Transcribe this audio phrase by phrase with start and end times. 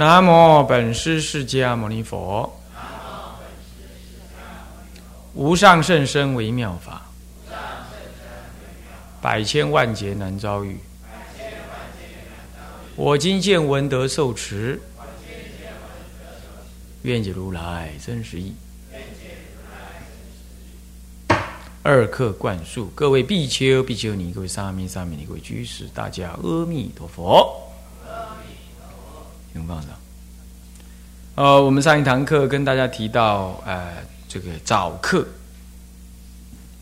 [0.00, 2.50] 南无本师释迦牟尼佛。
[5.34, 7.02] 无上甚深微妙法，
[9.20, 10.80] 百千万劫难遭遇。
[12.96, 14.80] 我今见闻得受持，
[17.02, 18.54] 愿解如来真实义。
[21.82, 27.66] 二课灌输，各位比丘、比丘尼，各位沙弥、沙弥尼，各位居士，大家阿弥陀佛。
[29.52, 29.90] 请放上。
[31.34, 33.96] 呃，我们上一堂课跟大家提到，呃，
[34.28, 35.26] 这个早课，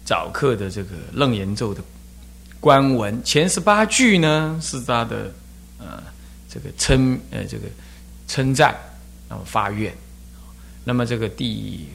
[0.05, 1.81] 早课的这个楞严咒的
[2.61, 5.33] 观文前十八句呢，是他的
[5.79, 6.03] 呃
[6.49, 7.65] 这个称呃这个
[8.27, 8.75] 称赞，
[9.29, 9.95] 那么发愿。
[10.85, 11.89] 那么这个第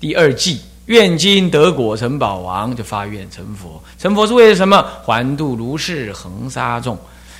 [0.00, 0.60] 第二季。
[0.88, 3.78] 愿今得果成宝王，就发愿成佛。
[3.98, 4.82] 成佛是为了什么？
[5.04, 6.98] 还度如是恒沙众，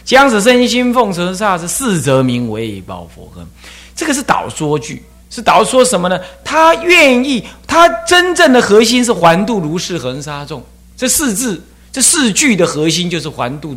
[0.08, 3.46] 将此身心奉承刹，是四则名为报佛恩。
[3.94, 6.18] 这个是导说句，是导说什么呢？
[6.42, 10.64] 他愿意，他真正的核心是还度如是恒沙众。
[10.96, 13.76] 这四字，这四句的核心就是还度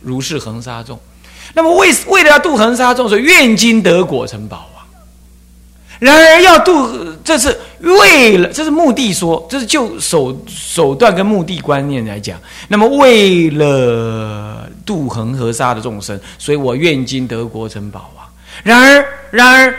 [0.00, 0.98] 如是恒沙众。
[1.54, 4.68] 那么为为了要度恒沙众，所以愿今得果成宝。
[6.00, 6.90] 然而要度，
[7.22, 12.36] 这是为了，这是目的说，这是就手手段跟目的观念来讲。
[12.66, 18.30] 那么为了度恒河沙的众生，所以我愿经得国成宝啊。
[18.62, 19.74] 然而，然而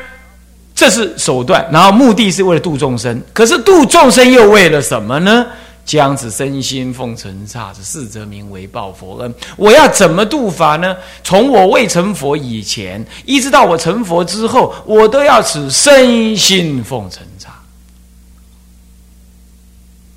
[0.73, 3.21] 这是手段，然后目的是为了度众生。
[3.33, 5.45] 可是度众生又为了什么呢？
[5.85, 9.35] 将此身心奉承刹，这四则名为报佛恩。
[9.57, 10.95] 我要怎么度法呢？
[11.25, 17.49] 从我未成佛以前，一直到我成佛之后，我都要此身心奉承刹。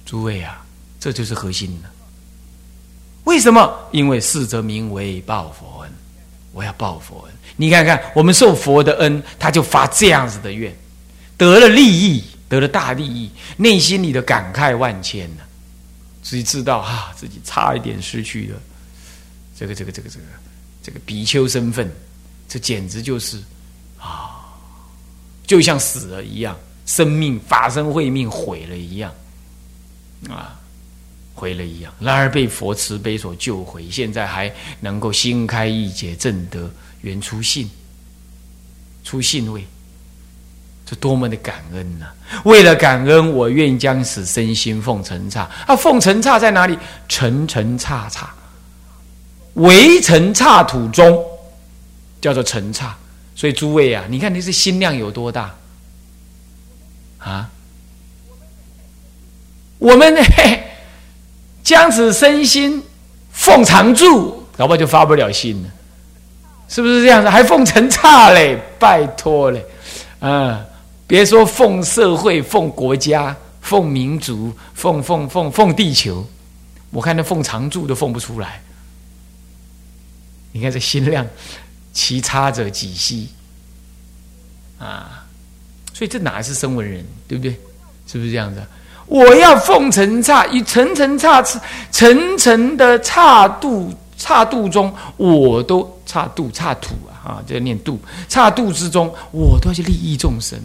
[0.05, 0.62] 诸位啊，
[1.01, 1.91] 这就是核心了。
[3.27, 3.77] 为什么？
[3.91, 5.92] 因为四则名为报佛恩。
[6.52, 7.34] 我要报佛恩。
[7.56, 10.74] 你看看，我们受佛的恩，他就发这样子的愿，
[11.36, 15.42] 得了利益，得了大利益，内心里的感慨万千呢。
[16.23, 18.61] 自己知道啊，自己差一点失去了
[19.58, 20.24] 这个这个这个这个
[20.83, 21.90] 这个比丘身份，
[22.48, 23.39] 这简直就是
[23.98, 24.46] 啊，
[25.46, 26.56] 就像死了一样，
[26.86, 29.12] 生命法身慧命毁了一样
[30.28, 30.58] 啊，
[31.36, 31.95] 毁了一样。
[32.01, 36.69] 然而被佛慈悲所救回，现在还能够心开意解，正得
[37.02, 37.70] 原初性，
[39.05, 39.64] 出信位。
[40.89, 42.07] 这多么的感恩呐！
[42.45, 45.42] 为了感恩，我愿将此身心奉承刹。
[45.67, 46.79] 啊，奉承刹在哪里？
[47.08, 48.33] 层层刹刹，
[49.55, 51.25] 围城刹土中，
[52.20, 52.96] 叫做层刹。
[53.35, 55.52] 所以诸位啊，你看你这心量有多大
[57.19, 57.51] 啊？
[59.79, 60.20] 我们呢，
[61.66, 62.80] 将此身心
[63.32, 65.68] 奉常住，搞不好就发不了心了，
[66.68, 67.28] 是不是这样子？
[67.28, 68.56] 还奉承差嘞？
[68.78, 69.66] 拜托嘞，
[70.20, 70.64] 啊！
[71.08, 76.24] 别说奉社会、奉国家、奉民族、奉奉奉奉地球，
[76.90, 78.62] 我看那奉常住都奉不出来。
[80.52, 81.27] 你看这心量，
[81.92, 83.28] 其差者几兮
[84.78, 85.27] 啊！
[85.92, 87.58] 所以这哪是声闻人，对不对？
[88.06, 88.62] 是不是这样子？
[89.06, 91.42] 我要奉承差，以层层差
[91.90, 97.14] 层层的差度差度中，我都差度差土啊！
[97.27, 100.58] 啊，这念度差度之中，我都要去利益众生。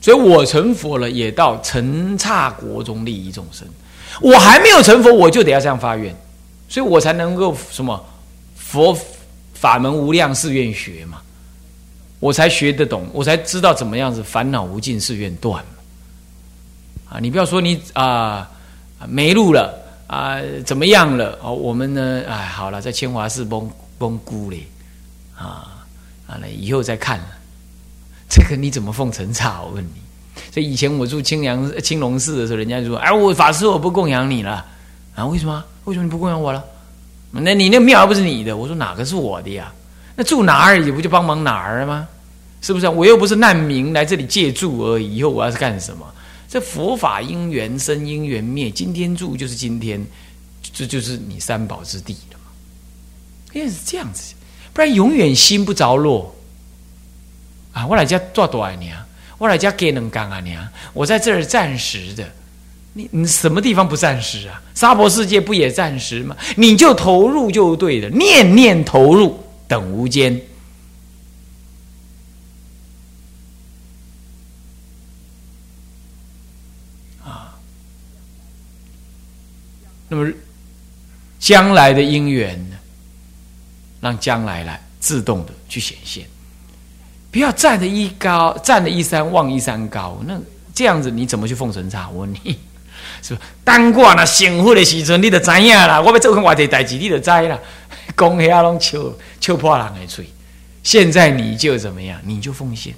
[0.00, 3.64] 所以我成佛了，也到成刹国中利益众生。
[4.20, 6.12] 我还没有成佛，我就得要这样发愿，
[6.68, 8.04] 所以我才能够什么
[8.56, 8.98] 佛
[9.54, 11.21] 法门无量誓愿学嘛，
[12.22, 15.60] 我才学得懂，我才知道怎么样子烦恼无尽誓愿断
[17.10, 18.48] 啊，你不要说你啊
[19.08, 19.74] 没路了
[20.06, 21.36] 啊，怎么样了？
[21.42, 22.22] 哦，我们呢？
[22.28, 23.68] 哎，好了，在千华寺崩
[23.98, 24.64] 崩孤嘞
[25.36, 25.82] 啊，
[26.28, 27.20] 啊，那以后再看。
[28.30, 29.60] 这个你怎么奉承差？
[29.60, 30.00] 我问你。
[30.52, 34.64] 所以以前我住清凉青龙寺的时候，人家就说：“哎，我法师我不供养你了
[35.16, 35.26] 啊？
[35.26, 35.64] 为什么？
[35.86, 36.64] 为什么你不供养我了？
[37.32, 39.72] 那你那庙不是你的。”我说：“哪个是我的呀？
[40.16, 42.08] 那住哪儿也不就帮忙哪儿了吗？
[42.60, 42.88] 是不是？
[42.88, 45.16] 我又不是难民来这里借住而已。
[45.16, 46.06] 以后我要是干什么？
[46.48, 48.70] 这佛法因缘生，因缘灭。
[48.70, 50.04] 今天住就是今天，
[50.72, 52.50] 这就是你三宝之地了嘛。
[53.52, 54.34] 因为是这样子，
[54.72, 56.34] 不然永远心不着落。”
[57.72, 58.94] 啊，我来家做多少年？
[59.38, 60.64] 我来家给能干啊娘！
[60.92, 62.24] 我在这儿暂时的，
[62.92, 64.62] 你你什么地方不暂时啊？
[64.74, 66.36] 娑婆世界不也暂时吗？
[66.56, 69.41] 你就投入就对了，念念投入
[69.72, 70.38] 等无间。
[77.24, 77.56] 啊，
[80.10, 80.30] 那么
[81.38, 82.76] 将来的因缘呢？
[84.02, 86.26] 让将来来自动的去显现。
[87.30, 90.38] 不要站的一高，站的一山望一山高，那
[90.74, 92.10] 这样子你怎么去奉神差？
[92.10, 92.58] 我问你，
[93.22, 93.40] 是吧？
[93.64, 95.98] 当官那幸福的时阵，你就知影啦。
[95.98, 97.58] 我要做份外地代志，你就知啦。
[98.28, 98.98] 讲遐拢笑
[99.40, 100.26] 笑破人的嘴。
[100.82, 102.20] 现在你就怎么样？
[102.24, 102.94] 你就奉献。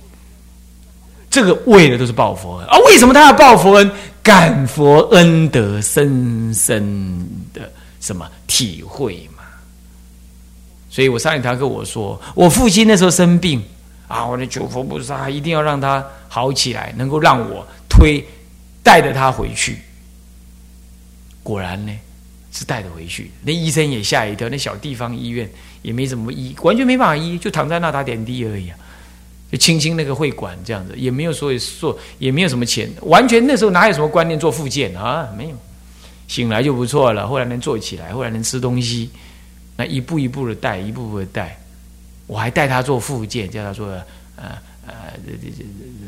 [1.31, 2.79] 这个为的都是报佛恩啊！
[2.87, 3.91] 为什么他要报佛恩？
[4.23, 9.43] 感佛恩德深深的什么体会嘛？
[10.89, 13.63] 所以我上一堂课我说，我父亲那时候生病
[14.09, 18.25] 啊，我的求佛菩萨一定要让他好起来，能够让我推
[18.83, 19.81] 带着他回去。
[21.43, 21.93] 果然呢，
[22.55, 23.33] 是带着回去。
[23.43, 25.51] 那医生也吓一跳，那小地方医院
[25.83, 28.79] 也没怎么医，完全没办法医，就躺在那打点滴而已啊。
[29.51, 35.29] 就清清那个会馆这样子，也没有所谓做，也没有什么钱，完全那时候哪有什么观念做复健啊？
[35.37, 35.57] 没有，
[36.29, 37.27] 醒来就不错了。
[37.27, 39.11] 后来能坐起来，后来能吃东西，
[39.77, 41.59] 那一步一步的带，一步步的带。
[42.27, 43.89] 我还带他做复健，叫他做
[44.37, 44.95] 呃呃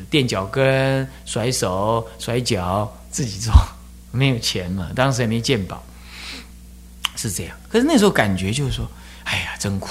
[0.09, 3.53] 垫脚跟、甩手、甩脚，自己做。
[4.13, 5.85] 没有钱嘛，当时也没健保，
[7.17, 7.57] 是这样。
[7.69, 8.89] 可是那时候感觉就是说，
[9.25, 9.89] 哎呀，真苦。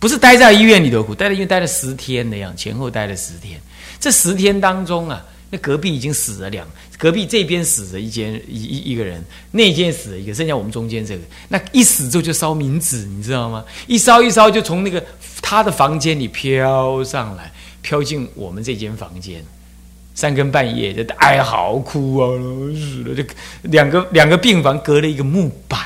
[0.00, 3.60] 不是待在医院里头苦，待在医院待了十天的样，前后待了十天。
[4.00, 6.66] 这十天当中啊，那隔壁已经死了两，
[6.98, 11.22] 隔壁这边死了一间一一一个人，那间死了一个，剩下我们中间这个。
[11.48, 13.64] 那一死之后就烧冥纸，你知道吗？
[13.86, 15.04] 一烧一烧就从那个
[15.40, 19.44] 他的房间里飘上来，飘进我们这间房间。
[20.14, 22.28] 三更半夜就哀嚎哭啊，
[22.74, 23.14] 死了！
[23.14, 23.24] 就
[23.62, 25.80] 两个两个病房隔了一个木板，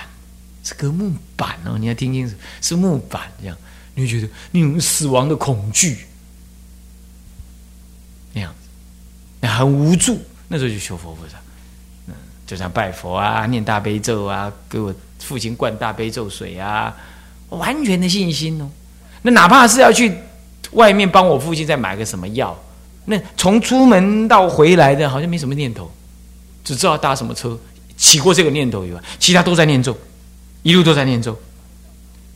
[0.66, 3.56] 是个木板哦，你要听清楚，是木板这样。
[3.94, 5.98] 你会觉得那种死亡的恐惧，
[8.32, 8.52] 那样
[9.40, 10.20] 子，很无助。
[10.48, 11.38] 那时候就求佛菩萨，
[12.08, 12.14] 嗯，
[12.44, 16.94] 就像拜佛啊，念大悲咒啊，给我父亲灌大悲咒水啊，
[17.50, 18.68] 完全的信心哦。
[19.22, 20.12] 那哪怕是要去
[20.72, 22.60] 外面帮我父亲再买个什么药，
[23.04, 25.90] 那从出门到回来的，好像没什么念头，
[26.64, 27.58] 只知道搭什么车，
[27.96, 29.96] 起过这个念头以外，其他都在念咒，
[30.66, 31.38] 一路都在念咒。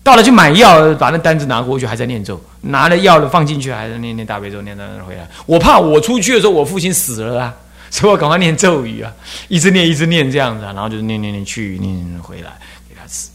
[0.05, 2.41] 到了去买药，把那单子拿过去，还在念咒。
[2.61, 5.29] 拿了药了放进去，还在念念大悲咒，念到那回来。
[5.47, 7.57] 我怕我出去的时候，我父亲死了啊，
[7.91, 9.13] 所以我赶快念咒语啊，
[9.49, 10.73] 一直念一直念这样子，啊。
[10.73, 12.53] 然后就是念念念去念念回来。
[12.89, 13.31] 给他吃，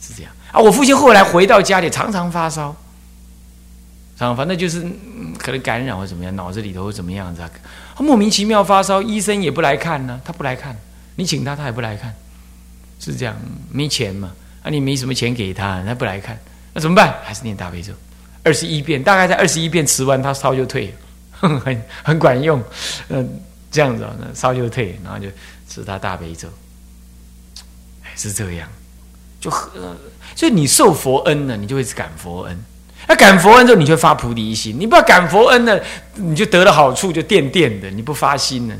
[0.00, 0.32] 是这样。
[0.50, 0.58] 啊。
[0.58, 2.74] 我父亲后来回到家里，常常发烧，
[4.18, 4.82] 常反正就是
[5.38, 7.42] 可能感染或怎么样，脑子里头怎么样子，
[7.94, 10.74] 他莫名其妙发烧，医生也不来看呢，他不来看，
[11.16, 12.14] 你请他他也不来看，
[13.04, 13.36] 是这样，
[13.70, 14.32] 没钱嘛。
[14.62, 16.38] 啊，你没什么钱给他，他不来看，
[16.72, 17.12] 那怎么办？
[17.24, 17.92] 还是念大悲咒，
[18.44, 20.94] 二十一遍，大概在二十一遍吃完，他烧就退，
[21.32, 22.62] 很很管用。
[23.08, 23.40] 嗯，
[23.72, 25.26] 这样子，那烧就退，然后就
[25.68, 26.48] 吃他大悲咒，
[28.14, 28.68] 是这样。
[29.40, 29.50] 就
[30.36, 32.56] 所以你受佛恩呢，你就会感佛恩。
[33.08, 34.78] 那感佛恩之后，你就发菩提心。
[34.78, 35.76] 你不要感佛恩呢，
[36.14, 38.74] 你就得了好处就垫垫的，你不发心呢，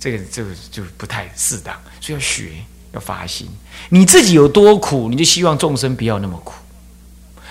[0.00, 2.50] 这个这个就不太适当，所以要学。
[2.94, 3.46] 要发心，
[3.90, 6.54] 你自己有多苦，你就希望众生不要那么苦。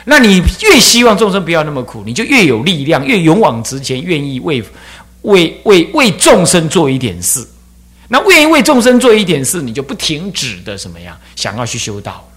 [0.06, 4.63] 那你越希望众生不要那么苦，你就越有力量，越勇往直前，愿意为
[5.22, 7.48] 为为为众生做一点事。
[8.10, 12.28] 那愿意为众生做一点事，你就不停止的什么样，想要去修道。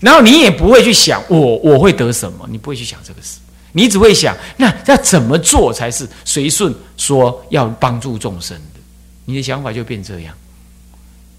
[0.00, 3.38] 然后你也不会去想我我会得什么，你不会去想这个事，
[3.72, 8.80] 你只会想那要怎么做才是随顺说要帮助众生的，
[9.24, 10.34] 你的想法就变这样。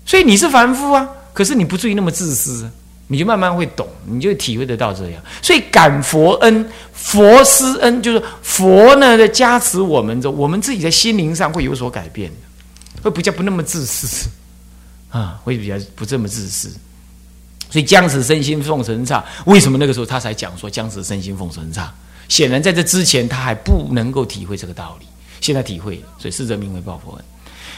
[0.09, 2.67] 所以你是凡夫啊，可是你不至于那么自私，
[3.09, 5.21] 你就慢慢会懂，你就体会得到这样。
[5.39, 14.27] 所以感佛恩、佛施恩，就是佛呢在加持我们，之后，我们自己在心灵上会有所改变的，会比较不那么自私
[15.11, 16.71] 啊，会比较不这么自私。
[17.69, 21.93] 所以僵持身心奉神刹，为什么那个时候他才讲说僵持身心奉神刹？
[22.27, 25.05] 显然在这之前他还不能够体会这个道理，
[25.39, 27.23] 现在体会，所以是人名为报佛恩。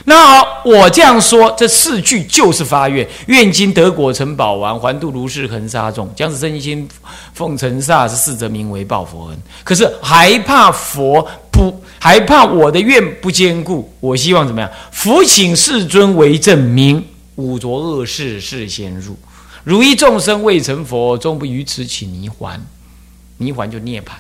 [0.04, 6.90] 那好，我这样说，这四句就是发愿：愿今得果成宝王，还度如是恒沙众，将此真心
[7.34, 9.38] 奉尘刹，是四则名为报佛恩。
[9.64, 13.94] 可是还怕佛不，还怕我的愿不坚固。
[14.00, 14.70] 我希望怎么样？
[14.92, 17.06] 福请世尊为证明，
[17.36, 19.16] 五浊恶世事先入。
[19.64, 22.60] 如一众生未成佛，终不于此起泥环。
[23.38, 24.18] 泥环就涅盘。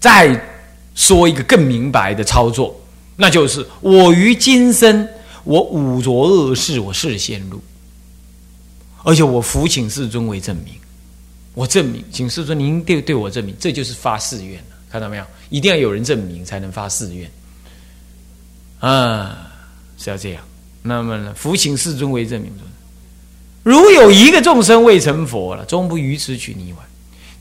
[0.00, 0.42] 在。
[0.94, 2.78] 说一个更明白的操作，
[3.16, 5.08] 那就是我于今生，
[5.44, 7.60] 我五浊恶世，我事先入，
[9.02, 10.74] 而且我福请世尊为证明，
[11.54, 15.24] 我证明，请世尊您对对我证明，这就是发誓愿，看到没有？
[15.48, 17.30] 一定要有人证明才能发誓愿，
[18.80, 19.50] 啊，
[19.98, 20.42] 是要这样。
[20.82, 22.50] 那么呢，福请世尊为证明，
[23.62, 26.86] 如有一个众生未成佛了，终不于此取泥丸。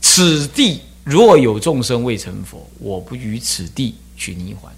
[0.01, 4.71] 此地若有众生未成佛，我不于此地取泥环。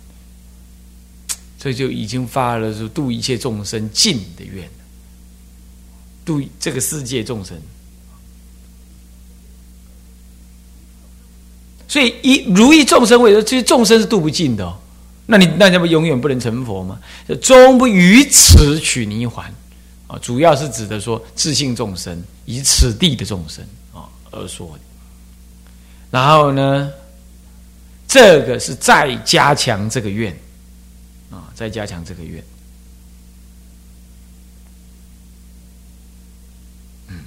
[1.60, 4.68] 这就已经发了是度一切众生尽的愿，
[6.24, 7.56] 度这个世界众生。
[11.88, 14.78] 所以一如一众生为说，这些众生是度不尽的哦。
[15.26, 17.00] 那你那不永远不能成佛吗？
[17.42, 19.54] 终不于此取泥环
[20.08, 20.18] 啊！
[20.20, 24.80] 主要是指的说自信众生，以此地的众生啊而说。
[26.12, 26.91] 然后呢，
[28.08, 30.38] 这个是再加强这个愿。
[31.32, 32.44] 啊，再加强这个愿。
[37.08, 37.24] 嗯，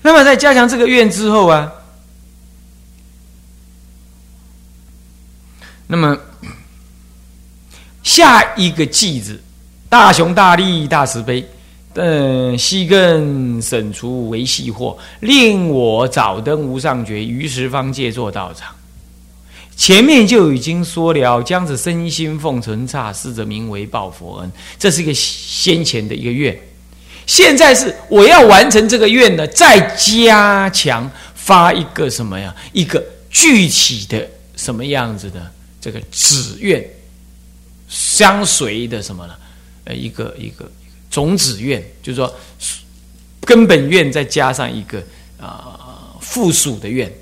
[0.00, 1.70] 那么在加强这个愿之后啊，
[5.86, 6.18] 那么
[8.02, 9.38] 下一个句子，
[9.90, 11.46] 大雄大力大慈悲，
[12.00, 18.72] 嗯，悉根省除为细惑，令我早登无上觉，于十方界作道场。
[19.76, 24.52] 前面就已经说了，将此身心奉承刹，是者名为报佛恩。
[24.78, 26.56] 这是一个先前的一个愿。
[27.26, 32.54] 现在是我要完成这个愿呢，再加强发一个什么呀？
[32.72, 34.24] 一个具体的
[34.54, 35.50] 什么样子的
[35.80, 36.84] 这个子愿，
[37.88, 39.34] 相随的什么呢？
[39.84, 40.70] 呃，一个一个
[41.10, 42.34] 种子愿，就是说
[43.42, 45.02] 根本愿再加上一个
[45.40, 47.12] 啊附属的愿。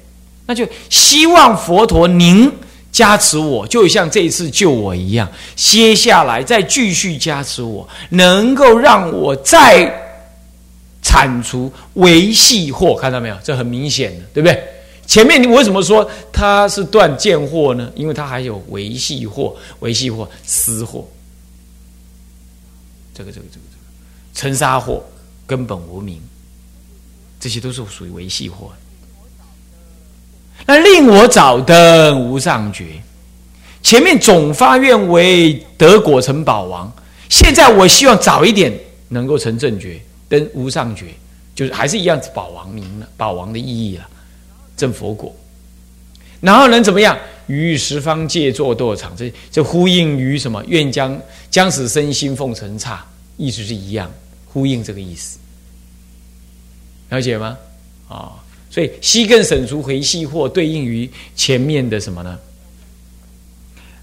[0.47, 2.51] 那就希望佛陀您
[2.93, 5.31] 加持我，就像这一次救我一样。
[5.55, 9.93] 接下来再继续加持我，能够让我再
[11.03, 13.37] 铲除维系货，看到没有？
[13.43, 14.63] 这很明显的，对不对？
[15.07, 17.91] 前面你为什么说它是断贱货呢？
[17.95, 21.07] 因为它还有维系货、维系货、私货，
[23.15, 23.63] 这个、这个、这个
[24.37, 25.03] 尘沙货
[25.47, 26.21] 根本无名，
[27.41, 28.71] 这些都是属于维系货。
[30.67, 33.03] 那令我早登无上觉，
[33.83, 36.93] 前面总发愿为得果成宝王，
[37.31, 38.71] 现在我希望早一点
[39.09, 41.07] 能够成正觉，登无上觉，
[41.55, 44.07] 就是还是一样宝王名了，宝王的意义了，
[44.77, 45.35] 正佛果。
[46.43, 47.19] 然后能怎么样？
[47.47, 50.63] 于十方界作道场，这这呼应于什么？
[50.67, 51.19] 愿将
[51.51, 53.03] 将使身心奉承刹，
[53.37, 54.11] 意思是一样，
[54.57, 55.39] 呼应这个意思，
[57.11, 57.59] 了解吗？
[58.09, 58.33] 啊。
[58.71, 62.39] 所以，西更省除回细惑，对应于前面的什么呢？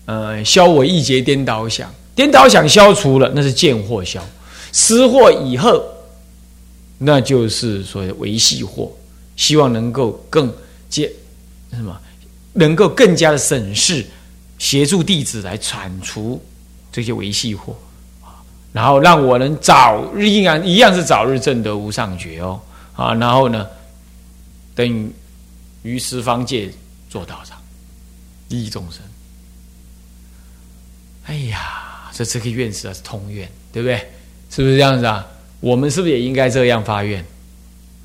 [0.06, 4.22] 呃，消我一劫颠倒想，颠倒想消除了，那是见惑消；
[4.72, 5.84] 失惑以后，
[7.00, 8.92] 那就是所谓维系货。
[9.36, 10.54] 希望能够更
[10.88, 11.12] 接
[11.72, 12.00] 什么？
[12.54, 14.06] 能够更加的审视，
[14.60, 16.40] 协助弟子来铲除
[16.92, 17.76] 这些维系货，
[18.74, 22.60] 然后让我能早日一样一样是早日证得无上觉哦
[22.96, 23.66] 啊，然后呢？
[24.76, 25.12] 等于
[25.84, 26.70] 于十方界
[27.10, 27.62] 做道场，
[28.50, 29.02] 利益众生。
[31.26, 33.98] 哎呀，这这个愿是通愿，对不对？
[34.50, 35.26] 是不是这样子啊？
[35.60, 37.24] 我们是不是也应该这样发愿？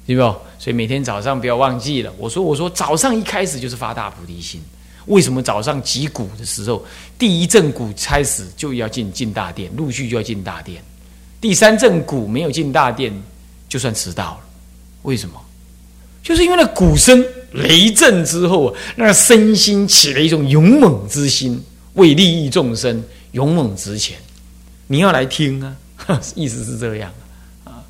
[0.06, 0.22] 对不？
[0.58, 2.12] 所以每天早上不要忘记了。
[2.18, 4.60] 我说，我说早上一开始就是发大菩提心。
[5.08, 6.84] 为什么早上击鼓的时候，
[7.18, 10.82] 第一阵鼓开始就要进进大殿，陆续就要进大殿。
[11.40, 13.12] 第三阵鼓没有进大殿，
[13.68, 14.40] 就算迟到了。
[15.02, 15.40] 为什么？
[16.22, 21.62] 就是因为那鼓声雷震之后，那身心起了一种勇猛之心，
[21.94, 24.18] 为利益众生，勇猛直前。
[24.88, 25.76] 你要来听啊，
[26.34, 27.10] 意思是这样
[27.64, 27.82] 啊。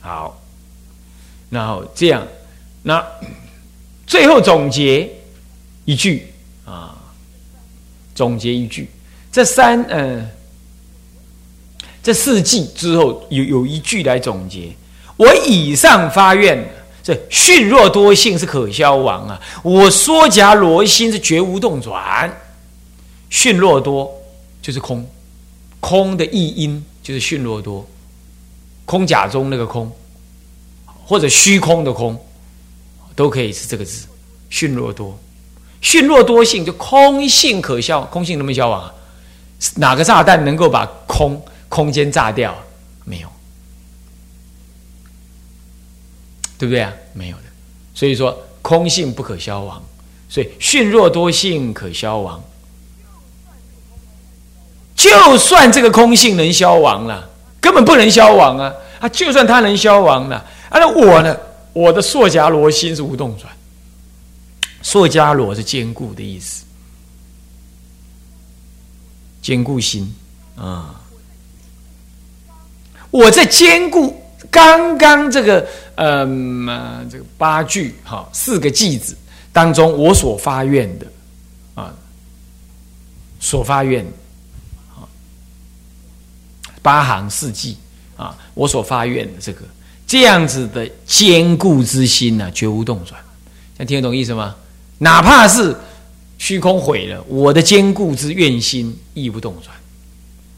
[0.00, 0.42] 好，
[1.50, 2.26] 然后这样，
[2.82, 3.04] 那
[4.12, 5.08] 最后总结
[5.86, 6.26] 一句
[6.66, 6.94] 啊，
[8.14, 8.86] 总结一句，
[9.32, 10.28] 这三嗯，
[12.02, 14.70] 这四季之后有有一句来总结。
[15.16, 16.62] 我以上发愿，
[17.02, 19.40] 这训若多性是可消亡啊！
[19.62, 22.30] 我说假罗心是绝无动转，
[23.30, 24.12] 训若多
[24.60, 25.08] 就是空，
[25.80, 27.88] 空的意音就是训若多，
[28.84, 29.90] 空假中那个空，
[31.06, 32.22] 或者虚空的空，
[33.14, 34.06] 都可以是这个字。
[34.50, 35.18] 训若多，
[35.80, 38.94] 训若多性就空性可消，空性能不能消亡啊？
[39.76, 42.54] 哪个炸弹能够把空空间炸掉？
[43.04, 43.28] 没有。
[46.58, 46.92] 对不对啊？
[47.12, 47.42] 没有的，
[47.94, 49.82] 所以说空性不可消亡，
[50.28, 52.42] 所以训若多性可消亡。
[54.94, 57.28] 就算这个空性能消亡了，
[57.60, 58.72] 根本不能消亡啊！
[59.00, 60.36] 啊，就算它能消亡了，
[60.68, 61.36] 啊，那我呢？
[61.72, 63.52] 我的硕迦罗心是无动转，
[64.82, 66.64] 硕迦罗是坚固的意思，
[69.40, 70.14] 坚固心
[70.56, 71.00] 啊，
[73.10, 79.16] 我在兼顾刚刚这个嗯这个八句哈四个句子
[79.52, 81.06] 当中，我所发愿的
[81.74, 81.94] 啊，
[83.40, 84.04] 所发愿
[84.90, 85.08] 啊
[86.82, 87.76] 八行四句
[88.16, 89.64] 啊，我所发愿的这个
[90.12, 93.18] 这样子的坚固之心呢，绝无动转。
[93.74, 94.54] 现在听得懂意思吗？
[94.98, 95.74] 哪怕是
[96.36, 99.74] 虚空毁了，我的坚固之愿心亦不动转。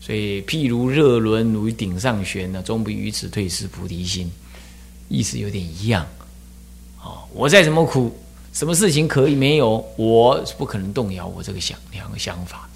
[0.00, 4.28] 所以，譬如热轮如顶上悬呢，终不于此退失菩提心，
[5.08, 6.04] 意思有点一样。
[7.00, 8.12] 哦，我再怎么苦，
[8.52, 9.86] 什么事情可以没有？
[9.94, 12.68] 我是不可能动摇我这个想两个想法。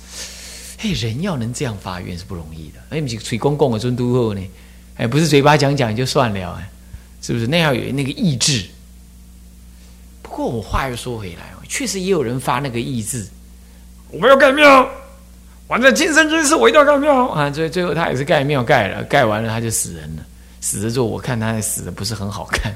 [0.79, 2.75] 嘿，人要能这样发愿是不容易的。
[2.91, 4.41] 哎，不是吹公共的尊都后呢？
[4.99, 6.71] 哎，不是嘴巴讲讲就算了，哎，
[7.23, 7.47] 是不是？
[7.47, 8.67] 那要有那个意志。
[10.21, 13.27] 不过我话又说回来，确实也有人发那个意志，
[14.11, 14.89] 我们要盖庙。
[15.69, 17.51] 完了，今生今世我一定要盖庙啊！
[17.51, 20.25] 最最后他也是盖庙盖了，盖完了他就死人了。
[20.61, 22.75] 死了之后，我看他死的不是很好看，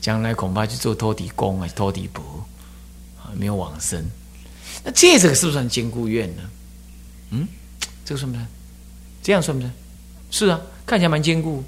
[0.00, 2.22] 将来恐怕去做托底工啊、托底婆
[3.18, 4.04] 啊，没有往生。
[4.84, 6.42] 那这这个是不是算坚固院呢？
[7.30, 7.48] 嗯，
[8.04, 8.46] 这个算不算？
[9.22, 9.72] 这样算不算？
[10.30, 11.62] 是啊，看起来蛮坚固。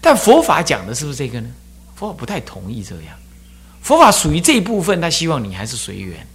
[0.00, 1.48] 但佛法讲的是不是这个呢？
[1.94, 3.14] 佛法不太同意这样。
[3.80, 6.26] 佛法属于这一部分，他希望你还是随缘。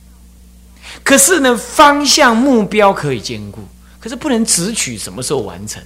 [1.03, 3.61] 可是呢，方向目标可以兼顾。
[3.99, 5.81] 可是不能只取什么时候完成，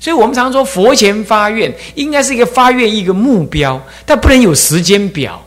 [0.00, 5.40] 所以我们常说佛前发愿应该是一个发愿一个目标，但不能有时间表。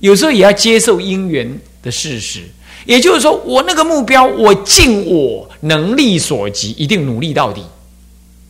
[0.00, 2.42] 有时候也要接受因缘的事实，
[2.86, 7.62] 也就是说，我那个目标，我尽我能力所及，一定努力到底。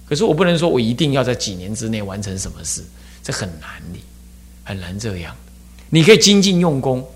[0.08, 2.84] 可是我不能说我一定要在几年之内完成什么事，
[3.22, 3.98] 这很难的，
[4.64, 5.34] 很难这样。
[5.90, 7.06] 你可以精进用功，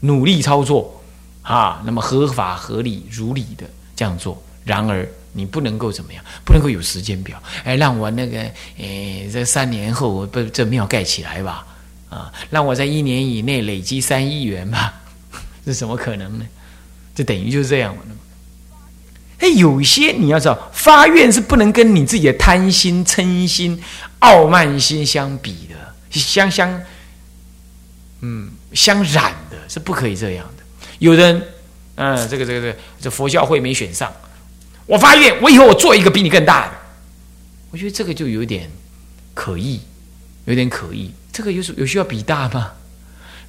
[0.00, 1.02] 努力操作，
[1.42, 4.40] 啊，那么合法合理如理的这样做。
[4.64, 6.24] 然而，你不能够怎么样？
[6.44, 7.42] 不能够有时间表。
[7.64, 8.40] 哎，让我那个，
[8.78, 11.66] 哎，这三年后不这庙盖起来吧？
[12.10, 15.00] 啊，让我在一年以内累积三亿元吧？
[15.64, 16.46] 这怎么可能呢？
[17.14, 18.14] 这等于就是这样了嘛。
[19.42, 23.82] 哎，有些你要知道，发愿是不能跟你自己的贪心、嗔心、
[24.20, 25.74] 傲慢心相比的，
[26.10, 26.80] 相相，
[28.20, 30.62] 嗯，相染的，是不可以这样的。
[31.00, 31.42] 有人，
[31.96, 34.12] 嗯，这个这个这个，这佛教会没选上。
[34.86, 36.72] 我发愿，我以后我做一个比你更大的。
[37.72, 38.70] 我觉得这个就有点
[39.34, 39.80] 可疑，
[40.44, 41.12] 有点可疑。
[41.32, 42.70] 这个有有需要比大吗？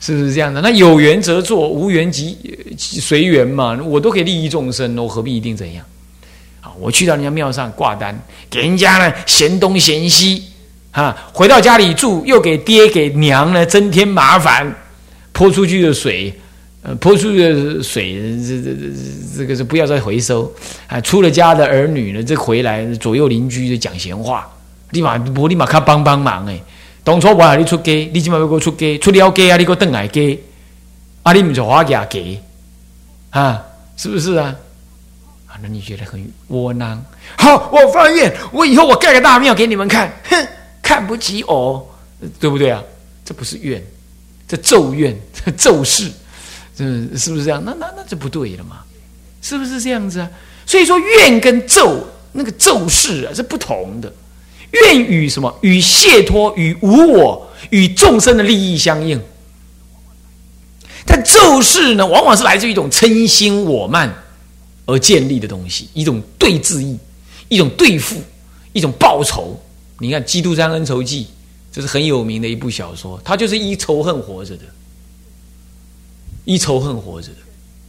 [0.05, 0.59] 是不是这样的？
[0.59, 2.37] 那有缘则做，无缘即
[2.77, 3.79] 随缘嘛。
[3.81, 5.85] 我都可以利益众生，我何必一定怎样？
[6.59, 8.13] 好，我去到人家庙上挂单，
[8.49, 10.43] 给人家呢嫌东嫌西，
[10.91, 14.75] 哈，回到家里住又给爹给娘呢增添麻烦，
[15.31, 16.33] 泼出去的水。
[16.85, 18.13] 呃，泼出去的水，
[18.45, 20.53] 这这这这个是不要再回收
[20.85, 20.99] 啊！
[20.99, 24.45] 出了家的儿女呢，这回来左右邻居就讲闲话，
[24.89, 26.61] 立马我立马看帮帮忙哎！
[27.03, 30.39] 当初我喊你出街，你今晚要给我出街，出了街啊，你给我等来街，
[31.23, 32.41] 啊，你唔就花价给
[33.31, 33.61] 啊？
[33.97, 34.55] 是不是啊？
[35.47, 37.03] 啊，那你觉得很窝囊？
[37.37, 40.47] 好，我发愿，我以后我盖个大庙给你们看，哼，
[40.81, 41.85] 看不起我，
[42.39, 42.81] 对不对啊？
[43.25, 43.83] 这不是怨，
[44.47, 46.11] 这咒怨，这咒誓。
[46.75, 46.83] 这
[47.17, 47.61] 是不是这样？
[47.63, 48.77] 那那那就不对了嘛？
[49.41, 50.29] 是不是这样子啊？
[50.65, 54.11] 所以说愿跟咒那个咒誓啊是不同的。
[54.73, 55.57] 愿与什么？
[55.61, 59.21] 与解脱、与无我、与众生的利益相应。
[61.05, 64.13] 但咒誓呢，往往是来自于一种嗔心我慢
[64.85, 66.97] 而建立的东西，一种对峙意，
[67.49, 68.21] 一种对付，
[68.71, 69.61] 一种报仇。
[69.99, 71.25] 你看《基督山恩仇记》，
[71.71, 74.63] 这是很有名的一部小说，它就是依仇恨活着的。
[76.45, 77.35] 依仇恨活着的，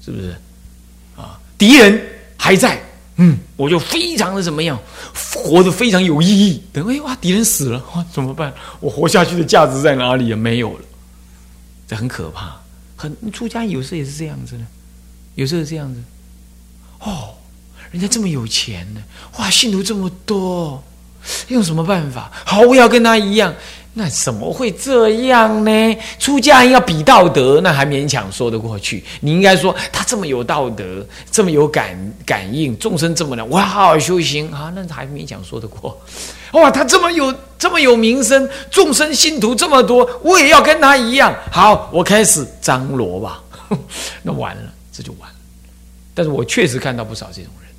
[0.05, 0.37] 是不是？
[1.17, 2.01] 啊，敌人
[2.37, 2.81] 还在，
[3.17, 4.79] 嗯，我就非常的怎么样，
[5.35, 6.63] 活得非常有意义。
[6.73, 8.53] 等哎哇，敌人死了，哇，怎么办？
[8.81, 10.37] 我活下去的价值在哪里啊？
[10.37, 10.85] 没有了，
[11.87, 12.57] 这很可怕。
[12.97, 14.65] 很出家有时候也是这样子的，
[15.37, 16.01] 有时候是这样子。
[17.01, 17.35] 哦，
[17.93, 19.03] 人家这么有钱呢，
[19.39, 20.83] 哇，信徒这么多，
[21.49, 22.33] 用什么办法？
[22.45, 23.55] 好，我要跟他一样。
[23.97, 25.97] 那怎么会这样呢？
[26.19, 29.05] 出家人要比道德，那还勉强说得过去。
[29.21, 35.97] 你应该说他这么有道德，这么有感感应，众生这么难，我要好好修行啊，那还勉强说得过。
[36.55, 41.33] 哇，他这么有这么有名声，众生信徒这么多，我也要跟他一样。
[41.53, 43.41] 好，我开始张罗吧。
[44.25, 45.37] 那完了，这就完了。
[46.15, 47.71] 但是我确实看到不少这种人，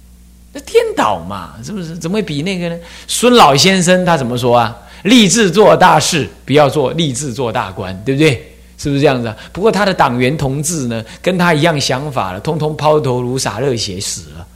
[0.54, 1.98] 那颠倒嘛，是不是？
[1.98, 2.78] 怎么会比那个呢？
[3.06, 4.78] 孙老先生他怎么说啊？
[5.06, 8.52] 立志做大事，不要做立志做大官，对不对？
[8.78, 9.34] 是不是这样子？
[9.54, 14.48] 不过他的党员同志呢，跟他一样想法了，通通抛头颅洒热血死了。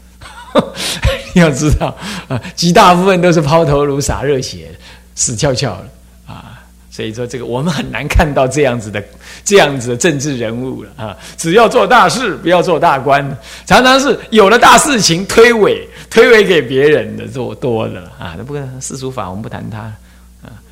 [1.35, 1.95] 要知道
[2.27, 4.71] 啊，极大部分都是抛头颅洒热血，
[5.15, 5.85] 死翘翘了
[6.25, 6.59] 啊。
[6.91, 9.01] 所以说，这个我们很难看到这样子的
[9.45, 11.15] 这样子的政治人物了啊。
[11.37, 13.23] 只要做大事，不要做大官，
[13.65, 18.35] 常常是有了大事情推诿推诿给别人的做多了啊。
[18.37, 19.93] 那不过世俗法，我们不谈它，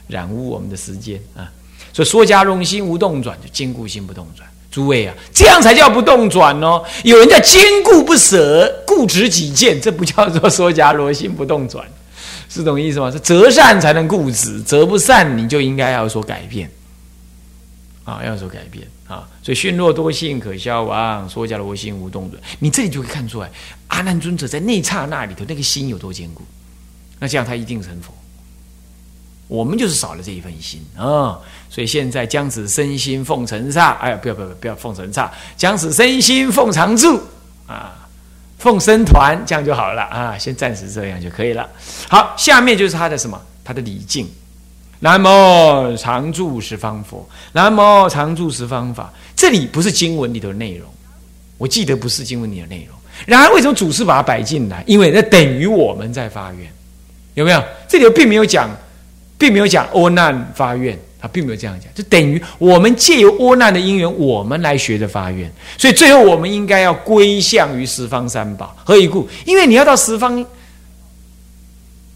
[0.07, 1.51] 染污我们的时间啊。
[1.93, 4.47] 所以说家容心无动转，就坚固心不动转。
[4.69, 6.83] 诸位啊，这样才叫不动转哦。
[7.03, 11.87] 有人叫坚固不舍，固执己见，这不叫做说家罗心不动转，
[12.47, 13.09] 是懂意思吗？
[13.09, 16.69] 是择善才能固执，择不善你就应该要说改变
[18.03, 19.27] 啊，要说改变啊。
[19.41, 23.49] 所以训弱多性可消亡，说家罗心无动转，你这里就会看出来，
[23.87, 26.43] 阿难尊者在那刹那里头那个心有多坚固，
[27.17, 28.13] 那这样他一定成佛。
[29.47, 37.17] 我们就是少了这一份心啊，所以现在将此身心奉承刹，哎，不要不要不要奉承刹，将此身心奉常住
[37.65, 37.95] 啊，
[38.57, 41.65] 奉僧团这样就好了啊，先暂时这样就可以了。
[42.09, 43.41] 好，下面就是他的什么？
[43.63, 44.29] 他的礼敬。
[44.99, 49.13] 南无常住十方佛，南无常住十方法。
[49.35, 50.89] 这里不是经文里头的内容，
[51.57, 52.97] 我记得不是经文里的内容。
[53.25, 54.83] 然而为什么祖师把它摆进来？
[54.87, 56.69] 因为那等于我们在发愿，
[57.35, 57.63] 有没有？
[57.87, 58.69] 这里并没有讲。
[59.37, 65.51] 并没有讲窝难发愿，他并没有这样讲，就等于我们借由窝难的因缘，我们来学着发愿。
[65.77, 68.75] 所以最后我们应该要归向于十方三宝。
[68.83, 69.27] 何以故？
[69.45, 70.43] 因为你要到十方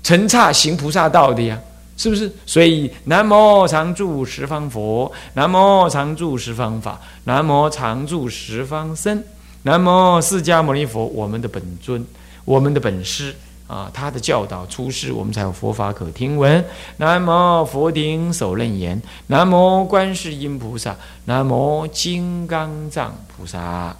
[0.03, 1.59] 成刹行菩萨道的呀，
[1.95, 2.31] 是不是？
[2.45, 9.23] 所以南无常住十方佛，南无常住十方法，南无常住十方僧，
[9.63, 12.03] 南无释迦牟尼佛，我们的本尊，
[12.45, 13.35] 我们的本师。
[13.71, 16.65] 啊，他的教导出世，我们才有佛法可听闻。
[16.97, 23.95] 南无佛顶首楞严，南无观世音菩萨，南无金刚藏菩萨。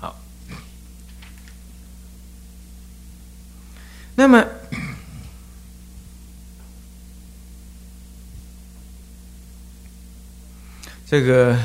[0.00, 0.16] 好，
[4.14, 4.42] 那么
[11.06, 11.58] 这个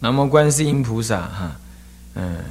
[0.00, 1.56] 南无观世音菩萨，哈，
[2.14, 2.42] 嗯。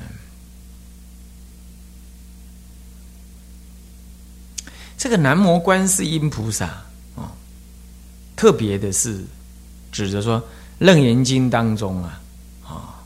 [5.08, 6.66] 这个南无观世音菩萨
[7.16, 7.32] 啊，
[8.36, 9.24] 特别的是
[9.90, 10.38] 指着说
[10.80, 12.22] 《楞严经》当中啊，
[12.66, 13.00] 啊，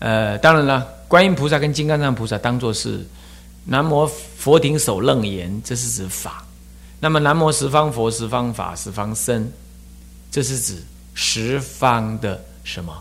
[0.00, 3.02] 呃，当然了，观音菩萨跟金刚藏菩萨当做是
[3.64, 6.44] 南无佛顶首楞严，这是指法；
[7.00, 9.50] 那么南无十方佛、十方法、十方身，
[10.30, 10.82] 这是指
[11.14, 12.92] 十方的什么？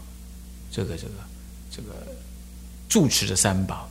[0.72, 1.14] 这个、这个、
[1.70, 1.90] 这个
[2.88, 3.90] 住持的三宝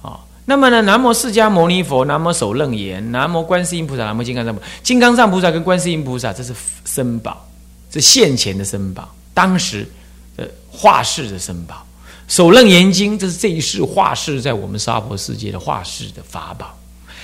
[0.00, 0.24] 啊。
[0.50, 0.82] 那么呢？
[0.82, 4.66] 南无释迦牟尼佛，南无首楞严，南无观世音菩萨，南无金刚藏菩萨。
[4.82, 6.52] 金刚藏菩萨跟观世音菩萨，这是
[6.84, 7.48] 僧宝，
[7.92, 9.88] 是现前的僧宝，当时
[10.36, 11.86] 的化世的僧宝。
[12.26, 16.76] 首楞严经，这是这一世化世在我们娑婆世界的化世的法宝。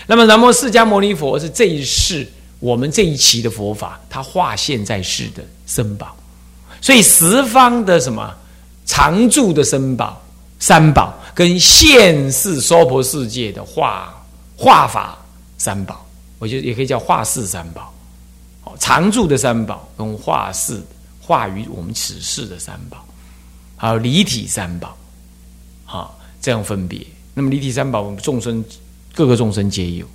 [0.06, 2.24] 那么南无释迦牟尼佛是这一世
[2.60, 6.14] 我们这一期的佛法，它化现在世的僧宝。
[6.80, 8.32] 所以十方的什么
[8.84, 10.22] 常住的僧宝
[10.60, 11.12] 三宝。
[11.36, 14.24] 跟现世娑婆世界的化
[14.56, 15.18] 化法
[15.58, 16.06] 三宝，
[16.38, 17.92] 我觉得也可以叫化世三宝，
[18.64, 20.82] 哦，常住的三宝跟化世
[21.20, 23.04] 化于我们此世的三宝，
[23.76, 24.96] 还有离体三宝，
[25.84, 27.06] 啊，这样分别。
[27.34, 28.64] 那么离体三宝，我们众生
[29.14, 30.06] 各个众生皆有。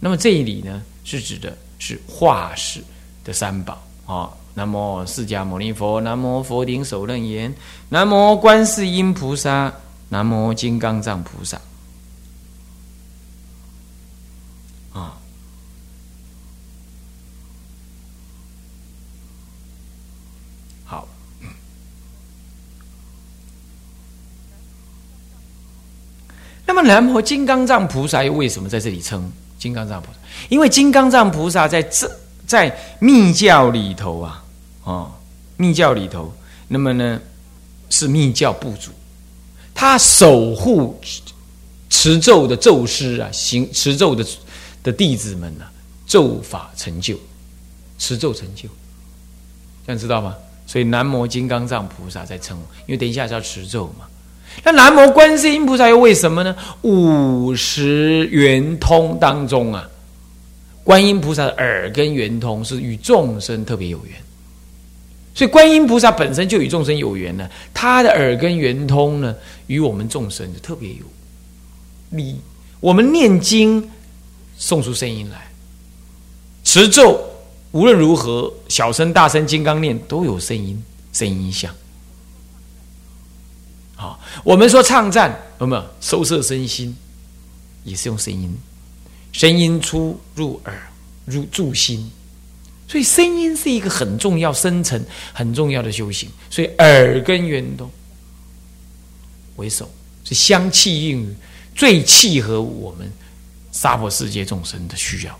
[0.00, 2.82] 那么这一里呢，是指的是化世
[3.22, 4.30] 的三宝啊。
[4.54, 7.54] 南无释迦牟尼佛，南无佛顶首楞严，
[7.90, 9.70] 南无观世音菩萨。
[10.14, 11.60] 南无金刚藏菩萨，
[14.92, 15.18] 啊，
[20.84, 21.08] 好。
[26.64, 30.18] 那么南无金刚藏菩萨又为什么在这里称金刚藏菩萨？
[30.48, 32.08] 因为金刚藏菩萨在这
[32.46, 34.44] 在密教里头啊，
[34.84, 35.10] 啊，
[35.56, 36.32] 密教里头，
[36.68, 37.20] 那么呢
[37.90, 38.92] 是密教部主。
[39.74, 40.98] 他守护
[41.90, 44.24] 持咒的咒师啊，行持咒的
[44.82, 45.64] 的弟子们呢，
[46.06, 47.16] 咒法成就，
[47.98, 48.68] 持咒成就，
[49.86, 50.34] 这样知道吗？
[50.66, 52.56] 所以南无金刚藏菩萨在称，
[52.86, 54.06] 因为等一下是要持咒嘛。
[54.62, 56.56] 那南无观世音菩萨又为什么呢？
[56.82, 59.88] 五十圆通当中啊，
[60.82, 64.14] 观音菩萨的耳根圆通是与众生特别有缘。
[65.34, 69.34] 所以观音菩萨本身就与众生有缘呢，他的耳根圆通呢，
[69.66, 71.04] 与我们众生就特别有
[72.10, 72.38] 利。
[72.78, 73.90] 我们念经，
[74.56, 75.50] 送出声音来，
[76.62, 77.20] 持咒，
[77.72, 80.80] 无论如何，小声、大声、金刚念都有声音，
[81.12, 81.74] 声音响。
[83.96, 86.96] 好，我们说唱赞有没有收摄身心，
[87.82, 88.56] 也是用声音，
[89.32, 90.92] 声音出入耳，
[91.24, 92.08] 入住心，
[92.86, 96.28] 所以声音是一个很重要、深层、很重要的修行。
[96.50, 97.90] 所以耳根圆通
[99.56, 99.90] 为首，
[100.24, 101.36] 是相契应
[101.74, 103.10] 最契合我们
[103.72, 105.38] 娑婆世界众生的需要。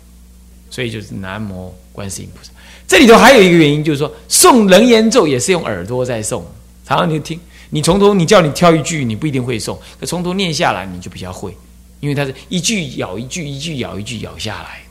[0.70, 2.50] 所以就是南无观世音菩萨。
[2.86, 6.42] 这里头还有一个原因，就是说诵楞严咒也是用耳朵在诵，
[6.84, 7.38] 常常你听，
[7.70, 11.56] 你从头你叫你挑一句，你不一定会诵，可从头念下来你就比较会，
[12.00, 14.83] 因为它是一句咬一句，一句咬一句咬下来，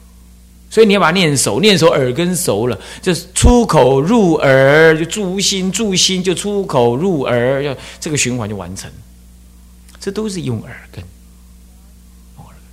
[0.74, 8.90] 所以你要把它念熟，念熟耳根熟了，就是出口入耳就注心，注心就出口入耳，要这个循环就完成，
[10.00, 11.04] 这都是用耳根。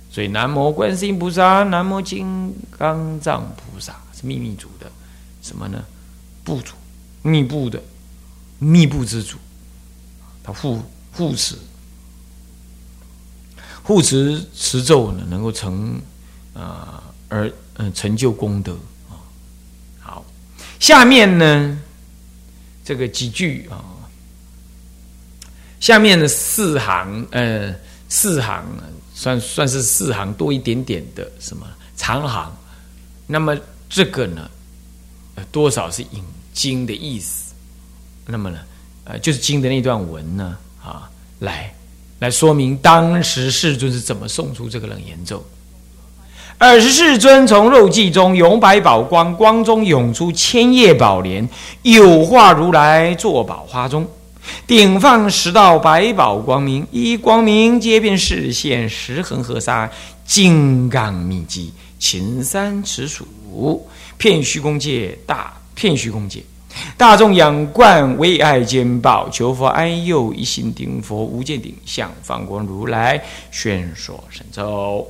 [0.09, 4.91] 所以南无观世音菩萨，南无金刚藏菩萨是秘密主的。
[5.43, 5.83] 什么呢？
[6.43, 6.73] 部主，
[7.21, 7.79] 密布的，
[8.57, 9.37] 密布之主，
[10.43, 11.55] 他护护持，
[13.83, 16.01] 护持持咒呢，能够成
[16.55, 17.47] 啊而
[17.81, 18.73] 嗯成就功德
[19.09, 19.17] 啊。
[19.99, 20.23] 好，
[20.79, 21.81] 下面呢
[22.85, 23.81] 这个几句啊，
[25.79, 27.73] 下面的四行呃
[28.07, 28.63] 四行
[29.15, 31.67] 算算是四行多一点点的什么
[31.97, 32.55] 长行，
[33.25, 33.57] 那么
[33.89, 34.49] 这个呢？
[35.51, 37.53] 多少是引经的意思？
[38.27, 38.59] 那么呢，
[39.05, 41.73] 呃，就是经的那段文呢，啊，来
[42.19, 45.43] 来说明当时世尊是怎么送出这个冷言咒。
[46.61, 51.49] 尔时世尊从肉髻中永百宝光，光中涌出千叶宝莲，
[51.81, 54.07] 有化如来坐宝花中，
[54.67, 59.89] 顶放十道百宝光明，一光明皆遍视现十恒河沙
[60.23, 63.27] 金刚密集，秦三尺数。
[64.19, 66.43] 片虚空界，大片虚空界，
[66.95, 73.19] 大众仰观，为爱兼报，求佛安佑，一心顶佛，无间顶向，放光如来，
[73.49, 75.07] 宣说神咒。